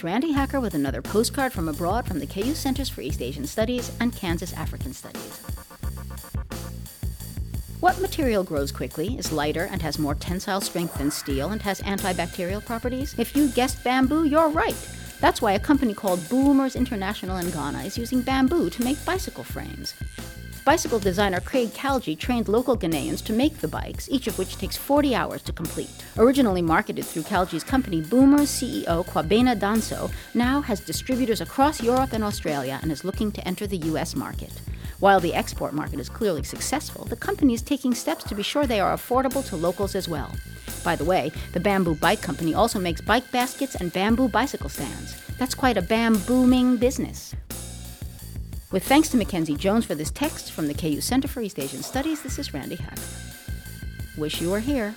[0.00, 3.46] it's Randi Hacker with another postcard from abroad from the KU Centers for East Asian
[3.46, 5.42] Studies and Kansas African Studies.
[7.80, 11.82] What material grows quickly, is lighter, and has more tensile strength than steel, and has
[11.82, 13.14] antibacterial properties?
[13.18, 14.88] If you guessed bamboo, you're right.
[15.20, 19.44] That's why a company called Booomers International in Ghana is using bamboo to make bicycle
[19.44, 19.92] frames.
[20.64, 24.76] Bicycle designer Craig Calgee trained local Ghanaians to make the bikes, each of which takes
[24.76, 25.90] 40 hours to complete.
[26.18, 32.22] Originally marketed through Calgee's company, Booomers CEO Kwabena Danso now has distributors across Europe and
[32.22, 34.52] Australia and is looking to enter the US market.
[35.00, 38.66] While the export market is clearly successful, the company is taking steps to be sure
[38.66, 40.30] they are affordable to locals as well.
[40.84, 45.16] By the way, the Bamboo Bike Company also makes bike baskets and bamboo bicycle stands.
[45.38, 47.34] That's quite a bambooming business.
[48.72, 51.82] With thanks to Mackenzie Jones for this text from the KU Center for East Asian
[51.82, 53.02] Studies, this is Randi Hacker.
[54.16, 54.94] Wish you were here.